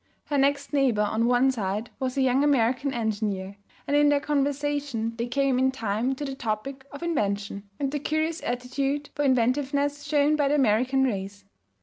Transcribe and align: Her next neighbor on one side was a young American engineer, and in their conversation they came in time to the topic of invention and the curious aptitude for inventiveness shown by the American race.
Her 0.25 0.37
next 0.39 0.73
neighbor 0.73 1.03
on 1.03 1.27
one 1.27 1.51
side 1.51 1.91
was 1.99 2.17
a 2.17 2.23
young 2.23 2.43
American 2.43 2.91
engineer, 2.91 3.57
and 3.85 3.95
in 3.95 4.09
their 4.09 4.19
conversation 4.19 5.13
they 5.17 5.27
came 5.27 5.59
in 5.59 5.69
time 5.69 6.15
to 6.15 6.25
the 6.25 6.33
topic 6.33 6.87
of 6.91 7.03
invention 7.03 7.69
and 7.79 7.91
the 7.91 7.99
curious 7.99 8.41
aptitude 8.41 9.11
for 9.13 9.23
inventiveness 9.23 10.01
shown 10.01 10.35
by 10.35 10.47
the 10.47 10.55
American 10.55 11.03
race. 11.03 11.45